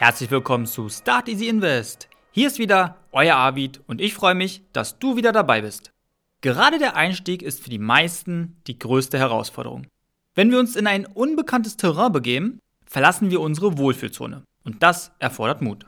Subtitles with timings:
[0.00, 2.08] Herzlich willkommen zu Start Easy Invest.
[2.30, 5.92] Hier ist wieder euer Arvid und ich freue mich, dass du wieder dabei bist.
[6.40, 9.86] Gerade der Einstieg ist für die meisten die größte Herausforderung.
[10.34, 15.60] Wenn wir uns in ein unbekanntes Terrain begeben, verlassen wir unsere Wohlfühlzone und das erfordert
[15.60, 15.84] Mut.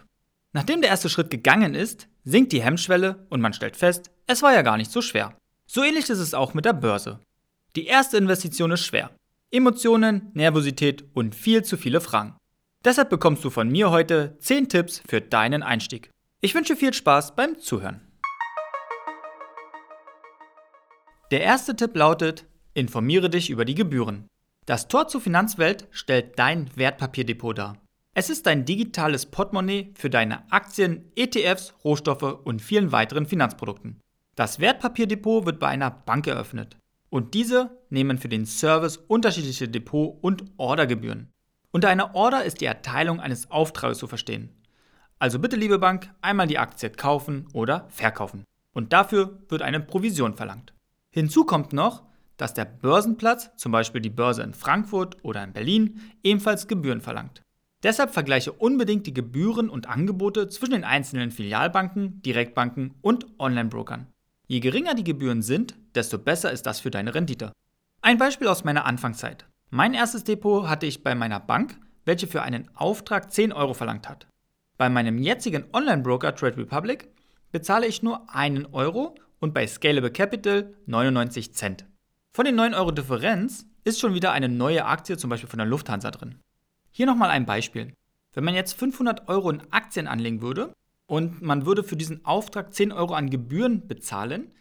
[0.53, 4.53] Nachdem der erste Schritt gegangen ist, sinkt die Hemmschwelle und man stellt fest, es war
[4.53, 5.35] ja gar nicht so schwer.
[5.65, 7.19] So ähnlich ist es auch mit der Börse.
[7.77, 9.11] Die erste Investition ist schwer.
[9.51, 12.37] Emotionen, Nervosität und viel zu viele Fragen.
[12.85, 16.11] Deshalb bekommst du von mir heute 10 Tipps für deinen Einstieg.
[16.41, 18.01] Ich wünsche viel Spaß beim Zuhören.
[21.31, 24.27] Der erste Tipp lautet, informiere dich über die Gebühren.
[24.67, 27.79] Das Tor zur Finanzwelt stellt dein Wertpapierdepot dar.
[28.15, 34.01] Es ist dein digitales Portemonnaie für deine Aktien, ETFs, Rohstoffe und vielen weiteren Finanzprodukten.
[34.35, 36.77] Das Wertpapierdepot wird bei einer Bank eröffnet
[37.11, 41.32] und diese nehmen für den Service unterschiedliche Depot- und Ordergebühren.
[41.75, 44.51] Unter einer Order ist die Erteilung eines Auftrages zu verstehen.
[45.19, 48.45] Also bitte, liebe Bank, einmal die Aktie kaufen oder verkaufen.
[48.75, 50.75] Und dafür wird eine Provision verlangt.
[51.11, 52.03] Hinzu kommt noch,
[52.37, 57.41] dass der Börsenplatz, zum Beispiel die Börse in Frankfurt oder in Berlin, ebenfalls Gebühren verlangt.
[57.83, 64.09] Deshalb vergleiche unbedingt die Gebühren und Angebote zwischen den einzelnen Filialbanken, Direktbanken und Online-Brokern.
[64.47, 67.53] Je geringer die Gebühren sind, desto besser ist das für deine Rendite.
[68.03, 69.47] Ein Beispiel aus meiner Anfangszeit.
[69.75, 74.07] Mein erstes Depot hatte ich bei meiner Bank, welche für einen Auftrag 10 Euro verlangt
[74.07, 74.27] hat.
[74.77, 77.09] Bei meinem jetzigen Online-Broker Trade Republic
[77.53, 81.87] bezahle ich nur einen Euro und bei Scalable Capital 99 Cent.
[82.35, 85.67] Von den 9 Euro Differenz ist schon wieder eine neue Aktie, zum Beispiel von der
[85.67, 86.39] Lufthansa drin.
[86.91, 87.95] Hier nochmal ein Beispiel.
[88.35, 90.75] Wenn man jetzt 500 Euro in Aktien anlegen würde
[91.07, 94.53] und man würde für diesen Auftrag 10 Euro an Gebühren bezahlen,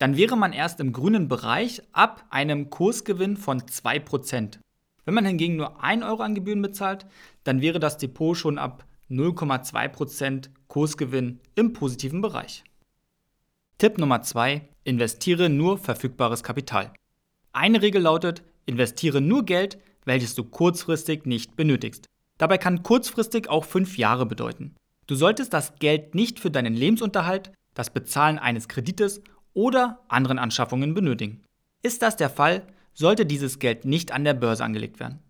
[0.00, 4.58] dann wäre man erst im grünen Bereich ab einem Kursgewinn von 2%.
[5.04, 7.04] Wenn man hingegen nur 1 Euro an Gebühren bezahlt,
[7.44, 12.64] dann wäre das Depot schon ab 0,2% Kursgewinn im positiven Bereich.
[13.76, 14.66] Tipp Nummer 2.
[14.84, 16.94] Investiere nur verfügbares Kapital.
[17.52, 22.06] Eine Regel lautet, investiere nur Geld, welches du kurzfristig nicht benötigst.
[22.38, 24.76] Dabei kann kurzfristig auch 5 Jahre bedeuten.
[25.06, 29.20] Du solltest das Geld nicht für deinen Lebensunterhalt, das Bezahlen eines Kredites
[29.54, 31.42] oder anderen Anschaffungen benötigen.
[31.82, 32.62] Ist das der Fall,
[32.94, 35.20] sollte dieses Geld nicht an der Börse angelegt werden.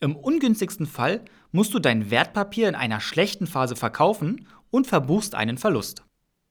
[0.00, 1.20] Im ungünstigsten Fall
[1.52, 6.02] musst du dein Wertpapier in einer schlechten Phase verkaufen und verbuchst einen Verlust.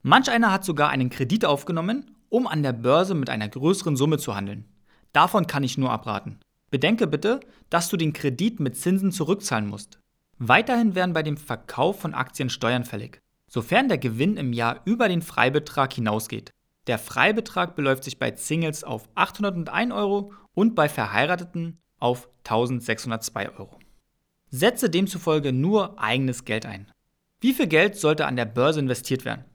[0.04, 4.18] Manch einer hat sogar einen Kredit aufgenommen, um an der Börse mit einer größeren Summe
[4.18, 4.66] zu handeln.
[5.12, 6.40] Davon kann ich nur abraten.
[6.70, 10.00] Bedenke bitte, dass du den Kredit mit Zinsen zurückzahlen musst.
[10.38, 15.10] Weiterhin werden bei dem Verkauf von Aktien Steuern fällig, sofern der Gewinn im Jahr über
[15.10, 16.52] den Freibetrag hinausgeht.
[16.88, 23.80] Der Freibetrag beläuft sich bei Singles auf 801 Euro und bei Verheirateten auf 1602 Euro.
[24.50, 26.92] Setze demzufolge nur eigenes Geld ein.
[27.40, 29.46] Wie viel Geld sollte an der Börse investiert werden?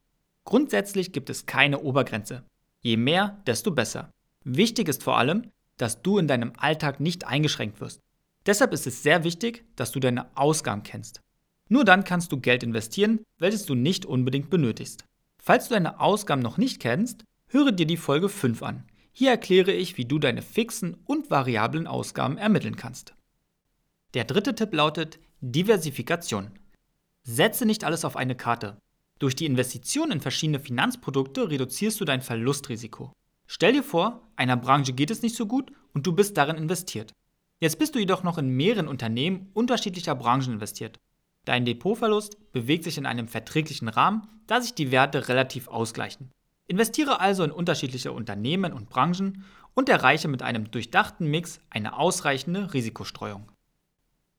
[0.44, 2.44] Grundsätzlich gibt es keine Obergrenze.
[2.80, 4.10] Je mehr, desto besser.
[4.44, 8.00] Wichtig ist vor allem, dass du in deinem Alltag nicht eingeschränkt wirst.
[8.46, 11.20] Deshalb ist es sehr wichtig, dass du deine Ausgaben kennst.
[11.68, 15.04] Nur dann kannst du Geld investieren, welches du nicht unbedingt benötigst.
[15.46, 18.82] Falls du deine Ausgaben noch nicht kennst, höre dir die Folge 5 an.
[19.12, 23.14] Hier erkläre ich, wie du deine fixen und variablen Ausgaben ermitteln kannst.
[24.14, 26.50] Der dritte Tipp lautet Diversifikation.
[27.22, 28.76] Setze nicht alles auf eine Karte.
[29.20, 33.12] Durch die Investition in verschiedene Finanzprodukte reduzierst du dein Verlustrisiko.
[33.46, 37.12] Stell dir vor, einer Branche geht es nicht so gut und du bist darin investiert.
[37.60, 40.98] Jetzt bist du jedoch noch in mehreren Unternehmen unterschiedlicher Branchen investiert.
[41.46, 46.30] Dein Depotverlust bewegt sich in einem verträglichen Rahmen, da sich die Werte relativ ausgleichen.
[46.66, 52.74] Investiere also in unterschiedliche Unternehmen und Branchen und erreiche mit einem durchdachten Mix eine ausreichende
[52.74, 53.52] Risikostreuung.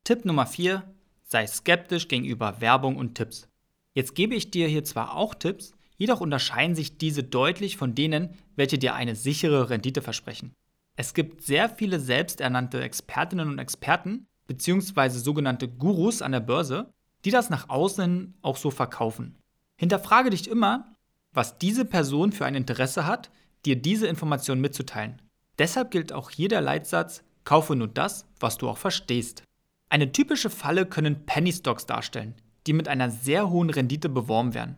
[0.03, 0.84] Tipp Nummer 4.
[1.23, 3.47] Sei skeptisch gegenüber Werbung und Tipps.
[3.94, 8.36] Jetzt gebe ich dir hier zwar auch Tipps, jedoch unterscheiden sich diese deutlich von denen,
[8.57, 10.53] welche dir eine sichere Rendite versprechen.
[10.98, 15.10] Es gibt sehr viele selbsternannte Expertinnen und Experten bzw.
[15.10, 16.94] sogenannte Gurus an der Börse,
[17.27, 19.35] die das nach außen auch so verkaufen.
[19.75, 20.95] Hinterfrage dich immer,
[21.33, 23.31] was diese Person für ein Interesse hat,
[23.65, 25.21] dir diese Information mitzuteilen.
[25.59, 29.44] Deshalb gilt auch hier der Leitsatz, kaufe nur das, was du auch verstehst.
[29.89, 32.33] Eine typische Falle können Penny Stocks darstellen,
[32.65, 34.77] die mit einer sehr hohen Rendite beworben werden.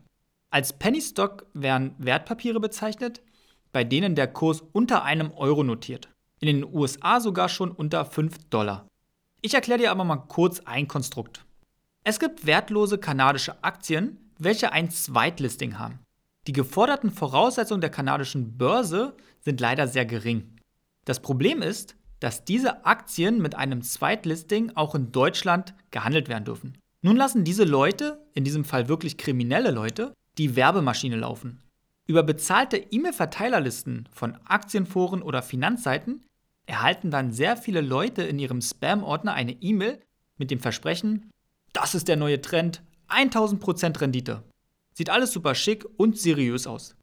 [0.49, 3.21] Als Penny Stock werden Wertpapiere bezeichnet,
[3.71, 6.09] bei denen der Kurs unter einem Euro notiert.
[6.39, 8.87] In den USA sogar schon unter 5 Dollar.
[9.43, 11.45] Ich erkläre dir aber mal kurz ein Konstrukt.
[12.09, 15.99] Es gibt wertlose kanadische Aktien, welche ein Zweitlisting haben.
[16.47, 20.55] Die geforderten Voraussetzungen der kanadischen Börse sind leider sehr gering.
[21.05, 26.79] Das Problem ist, dass diese Aktien mit einem Zweitlisting auch in Deutschland gehandelt werden dürfen.
[27.03, 31.61] Nun lassen diese Leute, in diesem Fall wirklich kriminelle Leute, die Werbemaschine laufen.
[32.07, 36.25] Über bezahlte E-Mail-Verteilerlisten von Aktienforen oder Finanzseiten
[36.65, 39.99] erhalten dann sehr viele Leute in ihrem Spam-Ordner eine E-Mail
[40.39, 41.29] mit dem Versprechen,
[41.73, 44.43] das ist der neue Trend, 1000% Rendite.
[44.93, 46.95] Sieht alles super schick und seriös aus.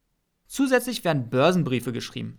[0.46, 2.38] Zusätzlich werden Börsenbriefe geschrieben.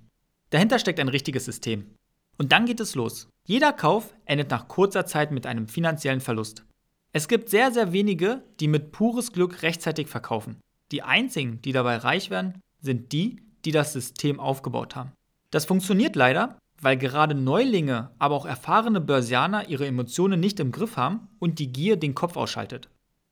[0.50, 1.94] Dahinter steckt ein richtiges System.
[2.38, 3.27] Und dann geht es los.
[3.45, 6.63] Jeder Kauf endet nach kurzer Zeit mit einem finanziellen Verlust.
[7.12, 10.57] Es gibt sehr, sehr wenige, die mit pures Glück rechtzeitig verkaufen.
[10.91, 15.13] Die einzigen, die dabei reich werden, sind die, die das System aufgebaut haben.
[15.50, 20.97] Das funktioniert leider, weil gerade Neulinge, aber auch erfahrene Börsianer ihre Emotionen nicht im Griff
[20.97, 22.89] haben und die Gier den Kopf ausschaltet.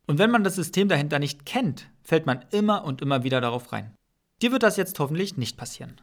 [0.08, 3.72] Und wenn man das System dahinter nicht kennt, fällt man immer und immer wieder darauf
[3.72, 3.94] rein.
[4.42, 6.00] Dir wird das jetzt hoffentlich nicht passieren.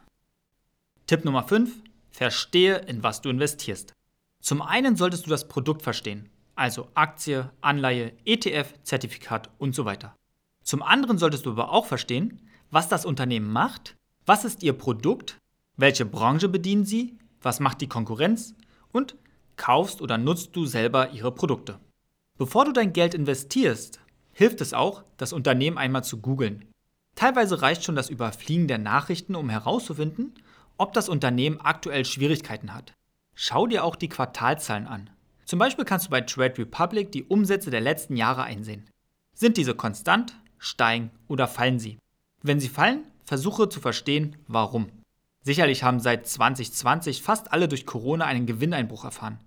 [1.07, 1.71] Tipp Nummer 5.
[2.11, 3.93] Verstehe, in was du investierst.
[4.39, 10.15] Zum einen solltest du das Produkt verstehen, also Aktie, Anleihe, ETF, Zertifikat und so weiter.
[10.63, 15.37] Zum anderen solltest du aber auch verstehen, was das Unternehmen macht, was ist ihr Produkt,
[15.77, 18.55] welche Branche bedienen sie, was macht die Konkurrenz
[18.91, 19.15] und
[19.55, 21.79] kaufst oder nutzt du selber ihre Produkte.
[22.37, 23.99] Bevor du dein Geld investierst,
[24.31, 26.65] hilft es auch, das Unternehmen einmal zu googeln.
[27.15, 30.33] Teilweise reicht schon das Überfliegen der Nachrichten, um herauszufinden,
[30.77, 32.93] ob das Unternehmen aktuell Schwierigkeiten hat.
[33.35, 35.09] Schau dir auch die Quartalzahlen an.
[35.45, 38.89] Zum Beispiel kannst du bei Trade Republic die Umsätze der letzten Jahre einsehen.
[39.35, 41.99] Sind diese konstant, steigen oder fallen sie?
[42.41, 44.89] Wenn sie fallen, versuche zu verstehen, warum.
[45.43, 49.39] Sicherlich haben seit 2020 fast alle durch Corona einen Gewinneinbruch erfahren.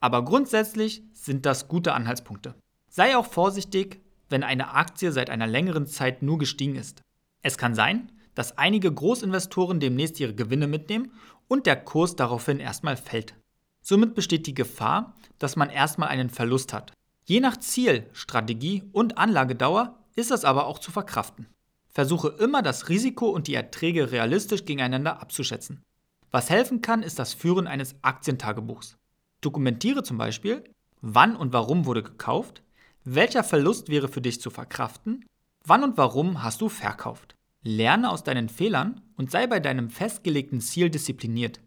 [0.00, 2.54] Aber grundsätzlich sind das gute Anhaltspunkte.
[2.88, 7.02] Sei auch vorsichtig, wenn eine Aktie seit einer längeren Zeit nur gestiegen ist.
[7.42, 11.12] Es kann sein, dass einige Großinvestoren demnächst ihre Gewinne mitnehmen
[11.48, 13.34] und der Kurs daraufhin erstmal fällt.
[13.82, 16.92] Somit besteht die Gefahr, dass man erstmal einen Verlust hat.
[17.24, 21.46] Je nach Ziel, Strategie und Anlagedauer ist das aber auch zu verkraften.
[21.90, 25.82] Versuche immer das Risiko und die Erträge realistisch gegeneinander abzuschätzen.
[26.30, 28.96] Was helfen kann, ist das Führen eines Aktientagebuchs.
[29.40, 30.64] Dokumentiere zum Beispiel,
[31.00, 32.62] wann und warum wurde gekauft,
[33.04, 35.24] welcher Verlust wäre für dich zu verkraften,
[35.64, 37.34] wann und warum hast du verkauft.
[37.62, 41.60] Lerne aus deinen Fehlern und sei bei deinem festgelegten Ziel diszipliniert.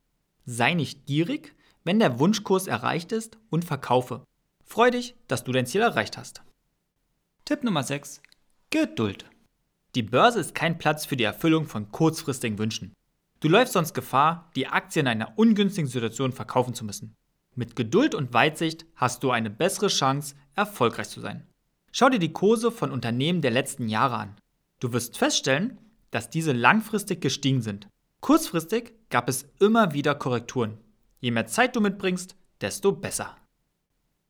[0.46, 4.24] Sei nicht gierig, wenn der Wunschkurs erreicht ist und verkaufe.
[4.64, 6.42] Freu dich, dass du dein Ziel erreicht hast.
[7.46, 8.22] Tipp Nummer 6.
[8.70, 9.26] Geduld.
[9.96, 12.94] Die Börse ist kein Platz für die Erfüllung von kurzfristigen Wünschen.
[13.42, 17.16] Du läufst sonst Gefahr, die Aktie in einer ungünstigen Situation verkaufen zu müssen.
[17.54, 21.48] Mit Geduld und Weitsicht hast du eine bessere Chance, erfolgreich zu sein.
[21.92, 24.36] Schau dir die Kurse von Unternehmen der letzten Jahre an.
[24.80, 25.78] Du wirst feststellen,
[26.10, 27.88] dass diese langfristig gestiegen sind.
[28.20, 30.80] Kurzfristig gab es immer wieder Korrekturen.
[31.20, 33.38] Je mehr Zeit du mitbringst, desto besser.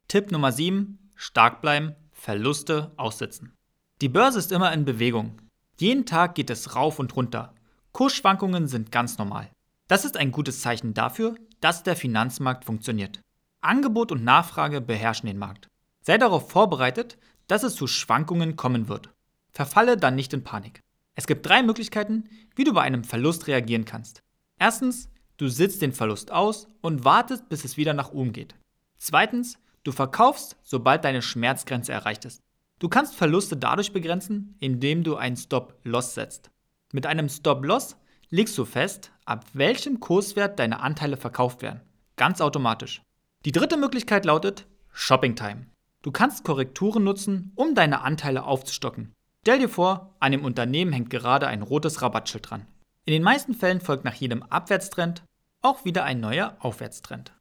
[0.09, 0.99] Tipp Nummer 7.
[1.15, 3.53] Stark bleiben, Verluste aussitzen.
[4.01, 5.42] Die Börse ist immer in Bewegung.
[5.83, 7.53] Jeden Tag geht es rauf und runter.
[7.91, 9.51] Kursschwankungen sind ganz normal.
[9.89, 13.19] Das ist ein gutes Zeichen dafür, dass der Finanzmarkt funktioniert.
[13.59, 15.67] Angebot und Nachfrage beherrschen den Markt.
[15.99, 19.09] Sei darauf vorbereitet, dass es zu Schwankungen kommen wird.
[19.51, 20.79] Verfalle dann nicht in Panik.
[21.15, 24.23] Es gibt drei Möglichkeiten, wie du bei einem Verlust reagieren kannst.
[24.57, 28.55] Erstens, du sitzt den Verlust aus und wartest, bis es wieder nach oben geht.
[28.99, 32.41] Zweitens, du verkaufst, sobald deine Schmerzgrenze erreicht ist.
[32.83, 36.51] Du kannst Verluste dadurch begrenzen, indem du einen Stop-Loss setzt.
[36.91, 37.95] Mit einem Stop-Loss
[38.29, 41.79] legst du fest, ab welchem Kurswert deine Anteile verkauft werden.
[42.17, 43.01] Ganz automatisch.
[43.45, 45.67] Die dritte Möglichkeit lautet Shopping Time.
[46.01, 49.13] Du kannst Korrekturen nutzen, um deine Anteile aufzustocken.
[49.43, 52.67] Stell dir vor, an dem Unternehmen hängt gerade ein rotes Rabattschild dran.
[53.05, 55.23] In den meisten Fällen folgt nach jedem Abwärtstrend
[55.61, 57.31] auch wieder ein neuer Aufwärtstrend.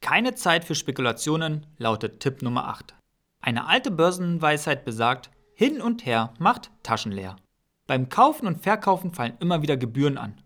[0.00, 2.97] Keine Zeit für Spekulationen lautet Tipp Nummer 8.
[3.40, 7.36] Eine alte Börsenweisheit besagt, hin und her macht Taschen leer.
[7.86, 10.40] Beim Kaufen und Verkaufen fallen immer wieder Gebühren an.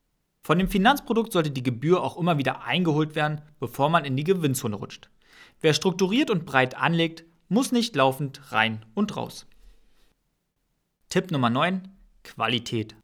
[0.45, 4.25] Von dem Finanzprodukt sollte die Gebühr auch immer wieder eingeholt werden, bevor man in die
[4.25, 5.11] Gewinnzone rutscht.
[5.61, 9.47] Wer strukturiert und breit anlegt, muss nicht laufend rein und raus.
[11.09, 11.89] Tipp Nummer 9.
[12.25, 12.97] Qualität.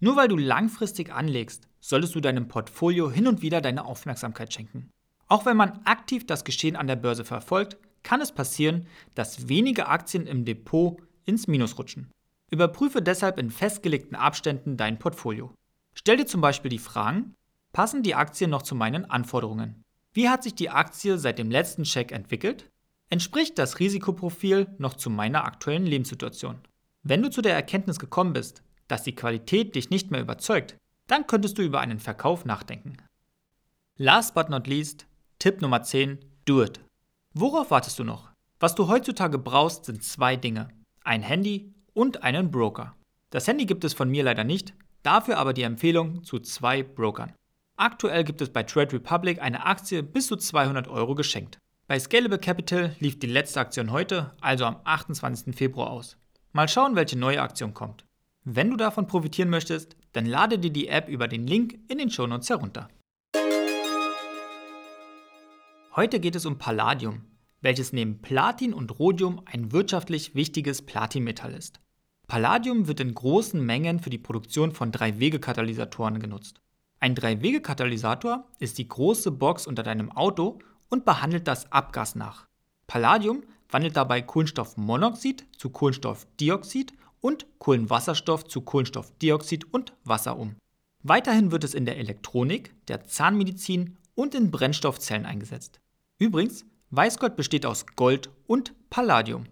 [0.00, 4.90] Nur weil du langfristig anlegst, solltest du deinem Portfolio hin und wieder deine Aufmerksamkeit schenken.
[5.28, 9.88] Auch wenn man aktiv das Geschehen an der Börse verfolgt, kann es passieren, dass wenige
[9.88, 12.10] Aktien im Depot ins Minus rutschen.
[12.50, 15.54] Überprüfe deshalb in festgelegten Abständen dein Portfolio.
[15.94, 17.34] Stell dir zum Beispiel die Fragen,
[17.72, 19.82] passen die Aktien noch zu meinen Anforderungen?
[20.12, 22.68] Wie hat sich die Aktie seit dem letzten Check entwickelt?
[23.10, 26.58] Entspricht das Risikoprofil noch zu meiner aktuellen Lebenssituation?
[27.02, 30.76] Wenn du zu der Erkenntnis gekommen bist, dass die Qualität dich nicht mehr überzeugt,
[31.06, 32.96] dann könntest du über einen Verkauf nachdenken.
[33.96, 35.06] Last but not least,
[35.38, 36.80] Tipp Nummer 10, do it.
[37.34, 38.28] Worauf wartest du noch?
[38.58, 40.68] Was du heutzutage brauchst, sind zwei Dinge.
[41.04, 42.96] Ein Handy und einen Broker.
[43.30, 47.32] Das Handy gibt es von mir leider nicht, dafür aber die Empfehlung zu zwei Brokern.
[47.76, 51.58] Aktuell gibt es bei Trade Republic eine Aktie bis zu 200 Euro geschenkt.
[51.86, 55.54] Bei Scalable Capital lief die letzte Aktion heute, also am 28.
[55.54, 56.16] Februar aus.
[56.52, 58.04] Mal schauen, welche neue Aktion kommt.
[58.42, 62.10] Wenn du davon profitieren möchtest, dann lade dir die App über den Link in den
[62.10, 62.88] Shownotes herunter.
[66.00, 67.26] Heute geht es um Palladium,
[67.60, 71.78] welches neben Platin und Rhodium ein wirtschaftlich wichtiges Platinmetall ist.
[72.26, 76.62] Palladium wird in großen Mengen für die Produktion von Drei-Wege-Katalysatoren genutzt.
[77.00, 82.48] Ein Drei-Wege-Katalysator ist die große Box unter deinem Auto und behandelt das Abgas nach.
[82.86, 90.56] Palladium wandelt dabei Kohlenstoffmonoxid zu Kohlenstoffdioxid und Kohlenwasserstoff zu Kohlenstoffdioxid und Wasser um.
[91.02, 95.78] Weiterhin wird es in der Elektronik, der Zahnmedizin und in Brennstoffzellen eingesetzt.
[96.20, 99.46] Übrigens, Weißgold besteht aus Gold und Palladium.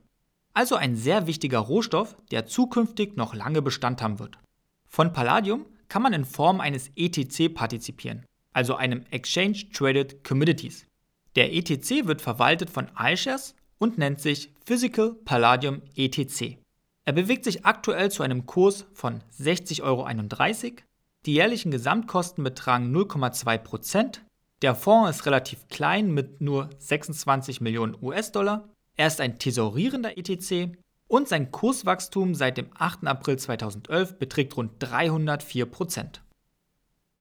[0.52, 4.38] Also ein sehr wichtiger Rohstoff, der zukünftig noch lange Bestand haben wird.
[4.86, 10.86] Von Palladium kann man in Form eines ETC partizipieren, also einem Exchange Traded Commodities.
[11.36, 16.58] Der ETC wird verwaltet von iShares und nennt sich Physical Palladium ETC.
[17.06, 20.06] Er bewegt sich aktuell zu einem Kurs von 60,31 Euro.
[21.24, 24.18] Die jährlichen Gesamtkosten betragen 0,2%.
[24.60, 28.68] Der Fonds ist relativ klein mit nur 26 Millionen US-Dollar.
[28.96, 33.06] Er ist ein tesorierender ETC und sein Kurswachstum seit dem 8.
[33.06, 36.22] April 2011 beträgt rund 304 Prozent.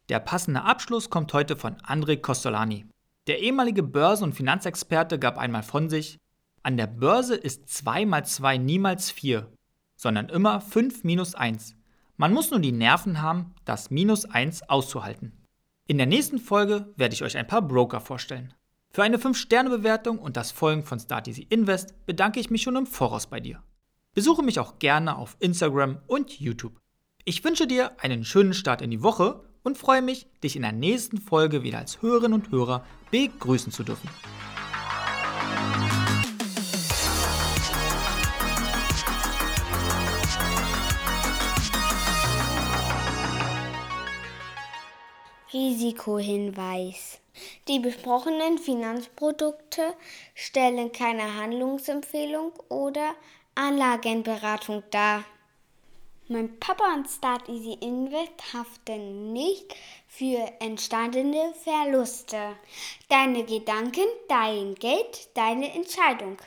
[0.10, 2.86] Der passende Abschluss kommt heute von André Costolani.
[3.27, 6.17] Der ehemalige Börse- und Finanzexperte gab einmal von sich,
[6.63, 9.48] an der Börse ist 2 mal 2 niemals 4,
[9.96, 11.75] sondern immer 5 minus 1.
[12.15, 15.34] Man muss nur die Nerven haben, das minus 1 auszuhalten.
[15.89, 18.53] In der nächsten Folge werde ich euch ein paar Broker vorstellen.
[18.89, 22.86] Für eine 5-Sterne-Bewertung und das Folgen von Start Easy Invest bedanke ich mich schon im
[22.86, 23.63] Voraus bei dir.
[24.13, 26.82] Besuche mich auch gerne auf Instagram und YouTube.
[27.24, 30.74] Ich wünsche dir einen schönen Start in die Woche und freue mich, dich in der
[30.74, 34.10] nächsten Folge wieder als Hörerinnen und Hörer begrüßen zu dürfen.
[45.54, 47.20] Risikohinweis.
[47.68, 49.94] Die besprochenen Finanzprodukte
[50.34, 53.16] stellen keine Handlungsempfehlung oder
[53.56, 55.24] Anlagenberatung dar.
[56.27, 59.74] Mein Papa und Start Easy Invest haften nicht
[60.08, 62.58] für entstandene Verluste.
[63.08, 66.38] Deine Gedanken, dein Geld, deine Entscheidung.